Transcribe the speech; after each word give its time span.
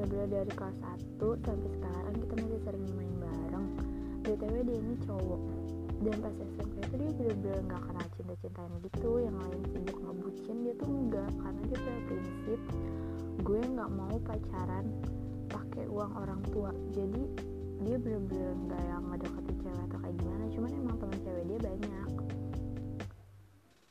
bener-bener 0.00 0.48
dari 0.48 0.52
kelas 0.56 0.76
1 1.20 1.44
sampai 1.44 1.70
sekarang 1.76 2.14
kita 2.24 2.34
masih 2.40 2.60
sering 2.64 2.84
main 2.96 3.14
bareng. 3.20 3.66
Btw 4.24 4.54
dia 4.64 4.78
ini 4.80 4.96
cowok. 5.04 5.42
Dan 6.00 6.16
pas 6.24 6.32
SMP 6.40 6.76
itu 6.80 6.94
dia 6.96 7.12
bener-bener 7.12 7.60
gak 7.68 7.82
kenal 7.84 8.06
cinta-cintaan 8.16 8.72
gitu. 8.80 9.10
Yang 9.20 9.36
lain 9.44 9.60
sibuk 9.68 9.98
ngebucin 10.00 10.56
dia 10.64 10.74
tuh 10.80 10.88
enggak 10.88 11.30
karena 11.36 11.60
dia 11.68 11.78
punya 11.84 12.00
prinsip 12.08 12.60
gue 13.40 13.60
nggak 13.60 13.90
mau 13.92 14.16
pacaran 14.24 14.84
pakai 15.52 15.84
uang 15.84 16.12
orang 16.16 16.40
tua. 16.48 16.72
Jadi 16.96 17.22
dia 17.84 17.96
bener-bener 18.00 18.56
nggak 18.56 18.82
yang 18.88 19.04
ngedeketin 19.04 19.56
cewek 19.60 19.82
atau 19.84 19.98
kayak 20.00 20.16
gimana. 20.16 20.44
Cuman 20.48 20.70
emang 20.80 20.96
teman 20.96 21.18
cewek 21.28 21.44
dia 21.44 21.58
banyak. 21.60 22.08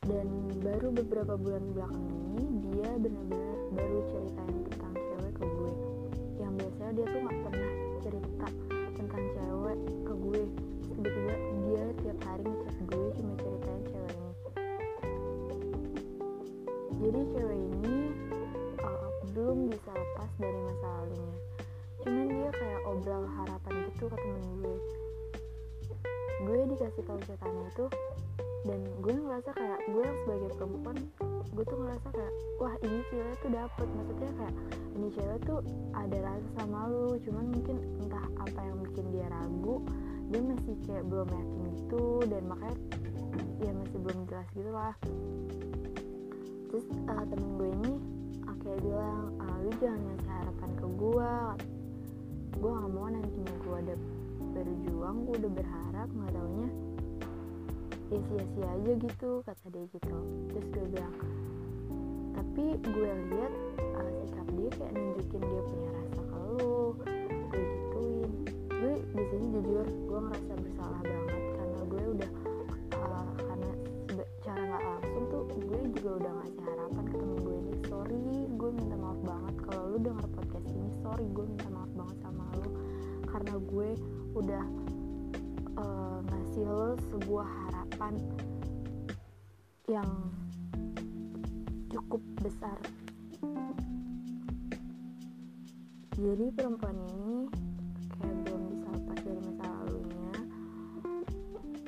Dan 0.10 0.28
baru 0.66 0.88
beberapa 0.90 1.38
bulan 1.38 1.64
belakang 1.70 2.06
ini 2.34 2.46
dia 2.66 2.90
bener-bener 2.98 3.58
baru 3.78 4.00
ceritain 4.10 4.58
tentang 4.74 4.89
biasanya 6.90 7.06
dia 7.06 7.14
tuh 7.14 7.22
nggak 7.22 7.42
pernah 7.46 7.74
cerita 8.02 8.48
tentang 8.98 9.24
cewek 9.38 9.80
ke 10.10 10.14
gue. 10.18 10.44
Tiba-tiba 10.90 11.36
dia 11.38 11.84
tiap 12.02 12.18
hari 12.26 12.44
ngechat 12.50 12.78
gue 12.90 13.08
cuma 13.14 13.34
ceritain 13.38 13.84
cewek 13.94 14.16
ini. 14.18 14.34
Jadi 16.98 17.20
cewek 17.30 17.60
ini 17.62 17.98
uh, 18.82 19.10
belum 19.38 19.58
bisa 19.70 19.92
lepas 19.94 20.30
dari 20.42 20.60
masa 20.66 20.88
lalunya. 20.90 21.38
Cuman 22.02 22.26
dia 22.26 22.50
kayak 22.58 22.82
obrol 22.90 23.26
harapan 23.38 23.74
gitu 23.94 24.04
ke 24.10 24.18
temen 24.18 24.46
gue. 24.58 24.78
Gue 26.42 26.60
dikasih 26.74 27.04
tahu 27.06 27.20
ceritanya 27.22 27.64
itu 27.70 27.86
dan 28.66 28.82
gue 28.98 29.14
ngerasa 29.14 29.50
kayak 29.54 29.80
gue 29.94 30.06
sebagai 30.26 30.50
perempuan 30.58 30.98
gue 31.54 31.64
tuh 31.66 31.78
ngerasa 31.80 32.08
kayak 32.12 32.34
wah 32.60 32.76
ini 32.84 33.00
feelnya 33.10 33.36
tuh 33.40 33.52
dapet. 33.52 33.88
Maksudnya 33.88 34.32
kayak 34.38 34.56
ini 34.96 35.08
cewek 35.16 35.40
tuh 35.48 35.60
ada 35.96 36.18
rasa 36.24 36.50
sama 36.60 36.80
lu. 36.92 37.08
Cuman 37.24 37.46
mungkin 37.54 37.78
entah 38.04 38.26
apa 38.42 38.60
yang 38.60 38.78
bikin 38.84 39.06
dia 39.16 39.28
ragu 39.32 39.76
dia 40.30 40.42
masih 40.46 40.76
kayak 40.86 41.04
belum 41.10 41.26
yakin 41.26 41.62
gitu 41.74 42.06
dan 42.30 42.44
makanya 42.46 42.78
ya 43.66 43.72
masih 43.74 43.98
belum 43.98 44.20
jelas 44.30 44.48
gitu 44.54 44.72
lah. 44.72 44.94
Terus 46.70 46.86
uh, 47.10 47.26
temen 47.26 47.50
gue 47.58 47.70
ini 47.82 47.94
kayak 48.60 48.86
bilang 48.86 49.34
uh, 49.40 49.58
lu 49.66 49.72
jangan 49.80 49.98
ngasih 50.04 50.30
harapan 50.30 50.70
ke 50.78 50.86
gue 51.00 51.34
gue 52.60 52.70
gak 52.76 52.92
mau 52.92 53.08
nantinya 53.08 53.56
gue 53.64 53.78
udah 53.88 54.00
berjuang 54.52 55.18
gue 55.26 55.36
udah 55.42 55.52
berharap 55.58 56.08
nggak 56.12 56.32
taunya 56.36 56.70
ya 58.10 58.20
sia-sia 58.26 58.68
aja 58.74 58.92
gitu 59.06 59.30
kata 59.46 59.66
dia 59.70 59.86
gitu. 59.90 60.18
Terus 60.54 60.66
gue 60.70 60.86
bilang 60.98 61.14
gue 62.78 63.12
lihat 63.34 63.54
uh, 63.98 64.12
sikap 64.22 64.48
dia 64.54 64.70
kayak 64.78 64.94
nunjukin 64.94 65.42
dia 65.42 65.62
punya 65.66 65.90
rasa 65.98 66.22
ke 66.22 66.38
lu 66.38 66.78
gue 67.50 67.64
gituin. 67.66 68.32
Gue 68.70 68.94
di 69.00 69.24
sini 69.34 69.46
jujur 69.58 69.88
gue 69.88 70.20
ngerasa 70.30 70.54
bersalah 70.54 71.02
banget 71.02 71.44
karena 71.58 71.82
gue 71.90 72.04
udah 72.14 72.32
uh, 73.00 73.30
karena 73.38 73.70
cara 74.40 74.62
nggak 74.66 74.84
langsung 74.84 75.24
tuh 75.30 75.44
gue 75.62 75.80
juga 76.00 76.10
udah 76.24 76.32
ngasih 76.42 76.62
harapan 76.64 77.04
ke 77.06 77.16
temen 77.18 77.38
gue 77.44 77.56
ini 77.60 77.74
sorry 77.86 78.24
gue 78.50 78.70
minta 78.72 78.96
maaf 78.98 79.20
banget 79.22 79.56
kalau 79.68 79.84
lu 79.94 79.98
denger 80.00 80.26
podcast 80.34 80.68
ini 80.74 80.90
sorry 81.04 81.26
gue 81.30 81.46
minta 81.46 81.70
maaf 81.70 81.92
banget 81.94 82.18
sama 82.24 82.44
lu 82.58 82.70
karena 83.30 83.54
gue 83.62 83.90
udah 84.34 84.66
uh, 85.78 86.18
ngasih 86.26 86.66
lo 86.66 86.92
sebuah 87.14 87.48
harapan 87.68 88.14
yang 89.90 90.10
cukup 92.10 92.26
besar. 92.42 92.74
Jadi 96.18 96.46
perempuan 96.58 96.98
ini 96.98 97.46
kayak 98.18 98.34
belum 98.50 98.64
bisa 98.74 98.88
lepas 98.98 99.20
dari 99.22 99.42
masa 99.46 99.66
lalunya 99.70 100.34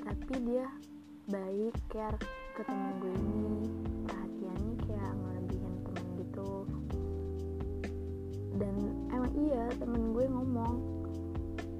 tapi 0.05 0.33
dia 0.45 0.69
baik 1.25 1.73
care 1.89 2.21
ke 2.53 2.61
temen 2.69 3.01
gue 3.01 3.13
ini 3.17 3.65
perhatiannya 4.05 4.73
kayak 4.85 5.09
ngelebihin 5.09 5.73
temen 5.89 6.05
gitu. 6.21 6.51
Dan 8.61 8.75
emang 9.09 9.33
iya 9.41 9.73
temen 9.73 10.13
gue 10.13 10.25
ngomong 10.29 10.73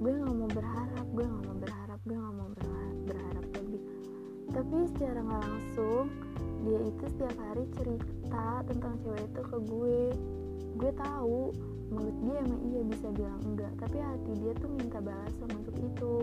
gue 0.02 0.12
nggak 0.18 0.34
mau 0.34 0.50
berharap 0.50 1.06
gue 1.14 1.24
nggak 1.30 1.44
mau 1.46 1.56
berharap 1.62 2.00
gue 2.02 2.16
nggak 2.18 2.34
mau 2.34 2.50
berharap, 2.58 2.96
berharap 3.06 3.44
lebih. 3.54 3.82
Tapi 4.50 4.76
secara 4.90 5.18
nggak 5.22 5.42
langsung 5.46 6.10
dia 6.62 6.78
itu 6.78 7.04
setiap 7.06 7.38
hari 7.38 7.70
cerita 7.78 8.21
tentang 8.66 8.94
cewek 9.02 9.24
itu 9.26 9.42
ke 9.42 9.58
gue. 9.66 10.00
Gue 10.78 10.92
tahu 10.96 11.52
menurut 11.92 12.16
dia 12.24 12.36
emang 12.40 12.62
iya 12.72 12.82
bisa 12.88 13.06
bilang 13.12 13.40
enggak 13.44 13.72
tapi 13.76 14.00
hati 14.00 14.32
dia 14.40 14.52
tuh 14.56 14.70
minta 14.72 14.98
balasan 15.02 15.50
untuk 15.52 15.76
itu. 15.76 16.14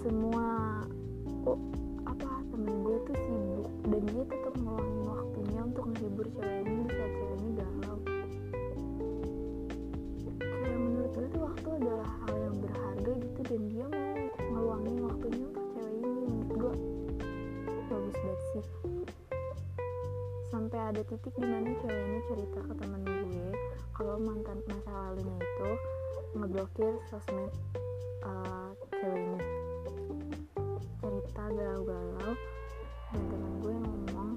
Semua 0.00 0.39
ada 20.90 21.06
titik 21.06 21.30
di 21.38 21.46
mana 21.46 21.70
cewek 21.86 22.02
ini 22.02 22.18
cerita 22.26 22.58
ke 22.66 22.74
temen 22.82 23.06
gue 23.06 23.54
kalau 23.94 24.18
mantan 24.18 24.58
masa 24.66 24.90
lalunya 24.90 25.38
itu 25.38 25.70
ngeblokir 26.34 26.98
sosmed 27.06 27.54
uh, 28.26 28.74
cewek 28.98 29.22
ini. 29.22 29.38
Cerita 30.98 31.44
galau-galau 31.46 32.34
dan 33.14 33.22
temen 33.22 33.52
gue 33.62 33.74
ngomong 33.78 34.30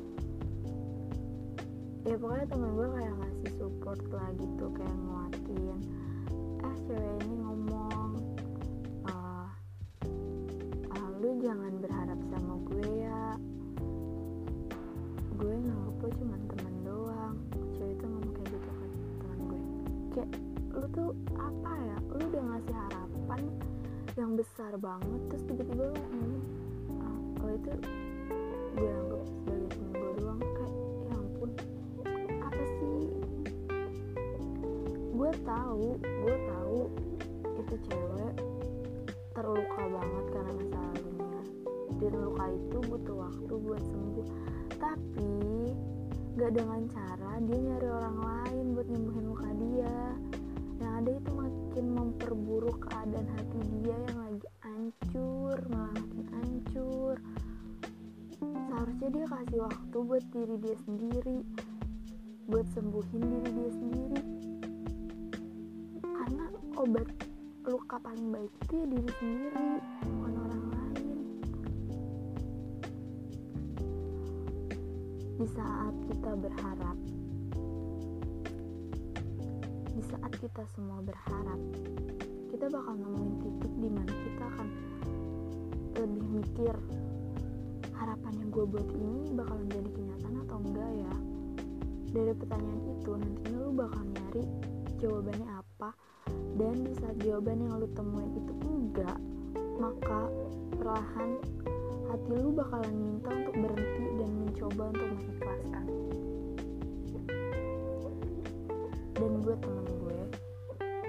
ya 2.05 2.15
pokoknya 2.21 2.45
temen 2.45 2.69
gue 2.77 2.87
kayak 3.01 3.13
ngasih 3.17 3.51
support 3.57 4.01
lah 4.13 4.29
gitu 4.37 4.65
kayak 4.77 4.97
nguatin 5.09 5.77
eh 6.61 6.75
cewek 6.85 7.17
ini 7.25 7.35
ngomong 7.41 7.92
ngasih 22.63 22.79
harapan 22.79 23.41
yang 24.15 24.31
besar 24.39 24.71
banget 24.79 25.21
terus 25.27 25.43
tiba-tiba 25.51 25.83
lu 25.83 25.95
ngomong 25.99 26.43
ah, 27.03 27.19
kalau 27.35 27.53
itu 27.59 27.71
gue 28.73 28.87
anggap 28.87 29.23
sebagai 29.27 29.67
temen 29.75 29.91
gue 29.91 30.11
doang 30.23 30.39
kayak 30.39 30.75
ya 31.03 31.13
ampun 31.19 31.49
apa 32.39 32.63
sih? 32.79 33.03
Gue 35.11 35.31
tahu 35.43 35.87
gue 35.99 36.35
tahu 36.47 36.79
itu 37.59 37.75
cewek 37.91 38.33
terluka 39.35 39.83
banget 39.83 40.25
karena 40.31 40.51
masa 40.55 40.79
lalunya 40.79 41.41
dan 41.99 42.13
luka 42.15 42.45
itu 42.47 42.77
butuh 42.87 43.15
waktu 43.27 43.53
buat 43.59 43.83
sembuh. 43.91 44.27
Tapi 44.79 45.31
gak 46.39 46.51
dengan 46.55 46.81
cara 46.87 47.31
dia 47.43 47.59
nyari 47.59 47.87
orang 47.91 48.17
lain 48.23 48.42
buat 60.13 60.29
diri 60.29 60.61
dia 60.61 60.77
sendiri 60.85 61.41
buat 62.45 62.69
sembuhin 62.77 63.23
diri 63.33 63.49
dia 63.49 63.71
sendiri. 63.73 64.21
Karena 66.05 66.45
obat 66.77 67.09
luka 67.65 67.97
paling 67.97 68.29
baik 68.29 68.53
itu 68.61 68.73
ya 68.77 68.85
diri 68.93 69.11
sendiri 69.17 69.69
bukan 70.05 70.33
orang 70.37 70.63
lain. 70.69 71.17
Di 75.41 75.47
saat 75.49 75.95
kita 76.05 76.31
berharap 76.37 76.97
di 79.97 80.03
saat 80.13 80.33
kita 80.37 80.63
semua 80.77 81.01
berharap 81.01 81.57
kita 82.53 82.69
bakal 82.69 83.01
nemuin 83.01 83.33
titik 83.41 83.73
di 83.81 83.89
mana 83.89 84.13
kita 84.13 84.43
akan 84.45 84.67
lebih 85.97 86.25
mikir 86.37 86.75
yang 88.39 88.49
gue 88.49 88.65
buat 88.65 88.89
ini 88.89 89.33
bakalan 89.37 89.67
jadi 89.69 89.89
kenyataan 89.93 90.35
atau 90.47 90.57
enggak 90.61 90.91
ya? 90.97 91.13
Dari 92.13 92.33
pertanyaan 92.37 92.81
itu 92.97 93.11
nantinya 93.13 93.57
lu 93.61 93.71
bakal 93.73 94.03
nyari 94.05 94.43
jawabannya 95.01 95.47
apa. 95.49 95.89
Dan 96.57 96.75
di 96.85 96.93
saat 96.97 97.17
jawaban 97.21 97.57
yang 97.61 97.73
lu 97.77 97.87
temuin 97.93 98.31
itu 98.37 98.53
enggak 98.65 99.17
maka 99.81 100.29
perlahan 100.77 101.29
hati 102.09 102.33
lu 102.37 102.49
bakalan 102.53 102.93
minta 102.93 103.29
untuk 103.33 103.55
berhenti 103.57 104.05
dan 104.21 104.31
mencoba 104.37 104.83
untuk 104.93 105.07
mengikhlaskan. 105.11 105.85
Dan 109.17 109.31
buat 109.41 109.59
temen 109.61 109.93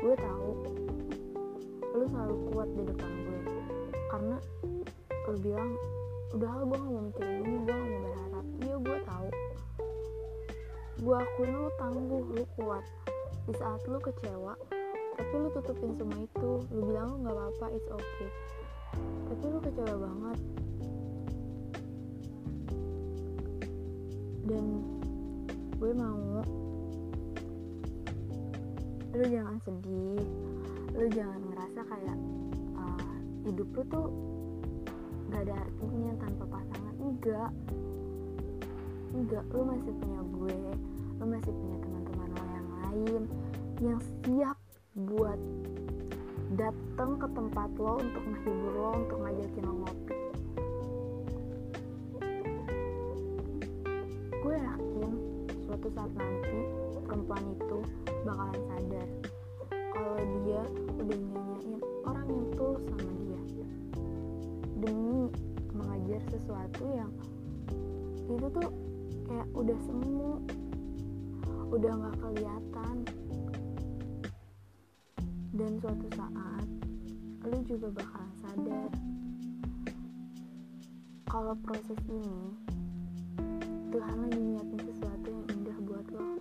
gue 0.04 0.12
tahu 0.20 0.50
lu 1.96 2.04
selalu 2.12 2.36
kuat 2.52 2.68
di 2.76 2.82
depan 2.84 3.08
gue. 3.24 3.40
Karena 4.12 4.36
lu 5.32 5.36
bilang 5.40 5.72
udah 6.34 6.66
gue 6.66 6.74
gak 6.74 6.90
mau 6.90 7.02
mikirin 7.06 7.42
gue 7.46 7.58
gak 7.62 7.78
mau 7.78 7.98
berharap. 8.02 8.46
Iya 8.58 8.74
gue 8.82 8.98
tahu. 9.06 9.28
Gue 10.98 11.16
akuin 11.22 11.50
lu 11.54 11.70
tangguh 11.78 12.24
lu 12.34 12.44
kuat. 12.58 12.84
Di 13.46 13.52
saat 13.54 13.80
lu 13.86 13.98
kecewa 14.02 14.58
tapi 15.14 15.34
lu 15.38 15.48
tutupin 15.54 15.94
semua 15.94 16.18
itu. 16.26 16.50
Lu 16.74 16.80
bilang 16.90 17.14
lu 17.14 17.16
nggak 17.22 17.34
apa-apa 17.38 17.66
it's 17.78 17.86
okay. 17.86 18.30
Tapi 19.30 19.44
lu 19.46 19.58
kecewa 19.62 19.94
banget. 19.94 20.38
Dan 24.50 24.66
gue 25.78 25.92
mau 25.94 26.42
lu 29.14 29.24
jangan 29.30 29.56
sedih. 29.62 30.26
Lu 30.98 31.06
jangan 31.14 31.40
ngerasa 31.46 31.80
kayak 31.86 32.18
uh, 32.74 33.14
hidup 33.46 33.70
lu 33.70 33.82
tuh 33.86 34.33
gak 35.34 35.50
ada 35.50 35.58
artinya 35.66 36.12
tanpa 36.22 36.44
pasangan? 36.46 36.94
Enggak. 37.02 37.50
Enggak 39.10 39.44
lu 39.50 39.62
masih 39.66 39.92
punya 39.98 40.20
gue 40.30 40.58
lu 41.18 41.24
masih 41.26 41.52
punya 41.54 41.76
teman-teman 41.82 42.28
lo 42.30 42.44
yang 42.54 42.68
lain 42.70 43.22
yang 43.82 43.98
siap 44.22 44.58
buat 44.94 45.40
datang 46.54 47.18
ke 47.18 47.26
tempat 47.34 47.70
lo 47.82 47.98
untuk 47.98 48.22
menghibur 48.22 48.74
lo 48.78 48.90
untuk 48.94 49.18
ngajakin 49.26 49.64
lo 49.66 49.74
ngopi. 49.82 50.18
Gue 54.38 54.54
yakin 54.54 55.12
suatu 55.66 55.88
saat 55.98 56.10
nanti 56.14 56.58
sesuatu 66.64 66.96
yang 66.96 67.12
itu 68.24 68.46
tuh 68.56 68.70
kayak 69.28 69.48
udah 69.52 69.78
semu 69.84 70.32
udah 71.68 71.92
nggak 71.92 72.16
kelihatan. 72.24 72.96
Dan 75.52 75.72
suatu 75.84 76.08
saat 76.16 76.66
lu 77.44 77.58
juga 77.68 77.92
bakal 77.92 78.26
sadar 78.40 78.90
kalau 81.28 81.52
proses 81.60 82.00
ini 82.08 82.56
Tuhan 83.92 84.16
lagi 84.24 84.40
nyiapin 84.40 84.80
sesuatu 84.88 85.28
yang 85.28 85.46
indah 85.52 85.78
buat 85.84 86.06
lo. 86.16 86.40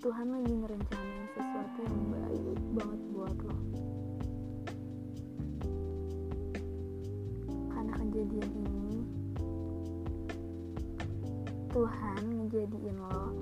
Tuhan 0.00 0.26
lagi 0.32 0.52
ngerencanain 0.56 1.26
sesuatu 1.36 1.78
yang 1.84 2.00
baik 2.08 2.58
banget 2.80 3.01
Tuhan 11.72 12.20
ngejadiin 12.36 12.96
lo 13.00 13.32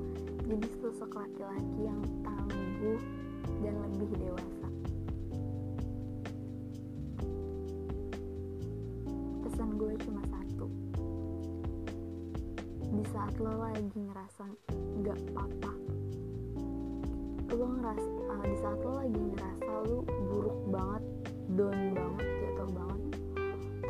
jadi 0.46 0.68
sosok 0.78 1.18
laki-laki 1.18 1.78
yang 1.82 1.98
tangguh 2.22 3.02
dan 3.62 3.74
lebih 3.90 4.10
dewasa. 4.22 4.68
Pesan 9.42 9.68
gue 9.74 9.94
cuma 10.06 10.22
satu. 10.30 10.66
Di 12.94 13.04
saat 13.10 13.34
lo 13.42 13.50
lagi 13.66 13.98
ngerasa 13.98 14.46
gak 15.02 15.18
apa-apa 15.34 15.72
lo 17.50 17.66
ngerasa 17.66 18.10
uh, 18.30 18.44
di 18.46 18.56
saat 18.62 18.78
lo 18.78 18.92
lagi 19.02 19.20
ngerasa 19.20 19.70
lo 19.90 20.06
buruk 20.06 20.58
banget 20.70 21.04
down 21.58 21.78
banget 21.98 22.26
jatuh 22.38 22.68
banget 22.70 23.02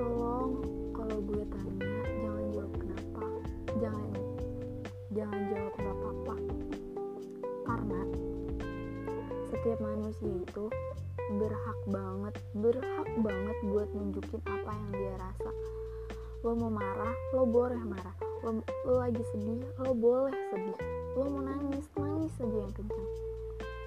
tolong 0.01 0.51
kalau 0.97 1.19
gue 1.29 1.43
tanya 1.45 1.90
manusia 10.11 10.43
itu 10.43 10.67
berhak 11.39 11.79
banget 11.87 12.35
berhak 12.59 13.09
banget 13.23 13.57
buat 13.63 13.89
nunjukin 13.95 14.43
apa 14.43 14.71
yang 14.75 14.91
dia 14.91 15.15
rasa. 15.23 15.51
Lo 16.43 16.59
mau 16.59 16.67
marah 16.67 17.15
lo 17.31 17.47
boleh 17.47 17.79
marah. 17.79 18.17
Lo, 18.43 18.59
lo 18.59 18.95
lagi 18.99 19.23
sedih 19.31 19.63
lo 19.79 19.95
boleh 19.95 20.35
sedih. 20.51 20.79
Lo 21.15 21.31
mau 21.31 21.47
nangis 21.47 21.87
nangis 21.95 22.35
aja 22.43 22.59
yang 22.59 22.75
kencang 22.75 23.11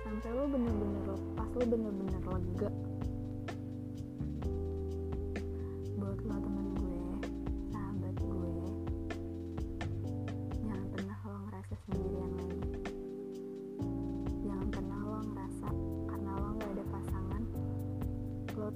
sampai 0.04 0.30
lo 0.32 0.44
bener-bener 0.48 1.04
lepas 1.12 1.50
lo 1.60 1.64
bener-bener 1.68 2.22
lega 2.24 2.70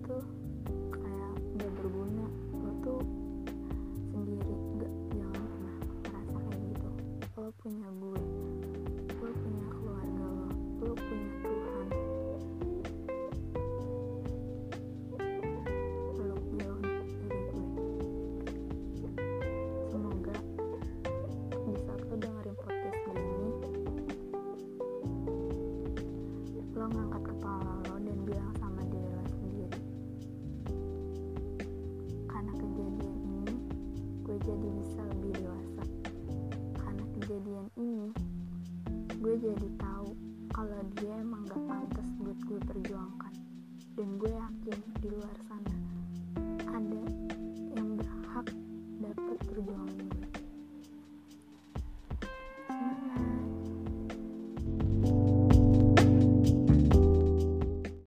tuh 0.05 0.23
kayak 0.93 1.33
gak 1.57 1.71
berguna. 1.81 2.25
Lo 2.61 2.71
tuh 2.83 3.01
sendiri 4.13 4.53
gak 4.77 4.93
jangan 5.15 5.43
pernah 5.47 5.75
ngerasa 6.03 6.37
kayak 6.37 6.61
gitu. 6.69 6.89
Lo 7.37 7.49
punya 7.61 7.87
gue 7.97 8.21
lo 9.17 9.31
punya 9.33 9.65
keluarga 9.73 10.25
lo 10.29 10.47
lo 10.83 10.93
punya 10.93 11.29
Tuhan. 11.41 11.87
Peluk 16.17 16.43
jauh 16.57 16.81
dari 16.81 17.41
gue. 17.49 17.65
Semoga 19.89 20.37
di 21.51 21.73
saat 21.81 22.01
lo 22.07 22.15
dengerin 22.15 22.55
podcast 22.55 23.01
ini 23.09 23.49
lo 26.77 26.85
ngangkat 26.93 27.26
dan 43.97 44.13
gue 44.21 44.29
yakin 44.29 44.77
di 45.01 45.09
luar 45.09 45.33
sana 45.49 45.56